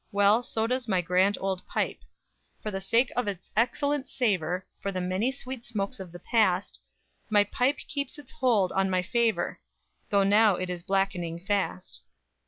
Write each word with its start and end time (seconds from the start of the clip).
Well, 0.11 0.41
so 0.41 0.65
does 0.65 0.87
my 0.87 0.99
Grand 1.01 1.37
Old 1.39 1.63
Pipe._ 1.67 1.99
_For 2.65 2.71
the 2.71 2.81
sake 2.81 3.11
of 3.15 3.27
its 3.27 3.51
excellent 3.55 4.09
savour, 4.09 4.65
For 4.79 4.91
the 4.91 4.99
many 4.99 5.31
sweet 5.31 5.63
smokes 5.63 5.99
of 5.99 6.11
the 6.11 6.17
past 6.17 6.79
My 7.29 7.43
pipe 7.43 7.77
keeps 7.87 8.17
its 8.17 8.31
hold 8.31 8.71
on 8.71 8.89
my 8.89 9.03
favour, 9.03 9.59
Tho' 10.09 10.23
now 10.23 10.55
it 10.55 10.71
is 10.71 10.81
blackening 10.81 11.45
fast. 11.45 12.01